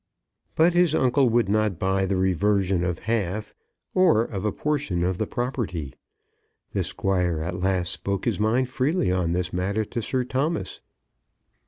[0.55, 3.53] But his uncle would not buy the reversion of half
[3.93, 5.93] or of a portion of the property.
[6.71, 10.81] The Squire at last spoke his mind freely on this matter to Sir Thomas.